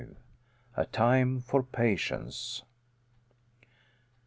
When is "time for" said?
0.87-1.61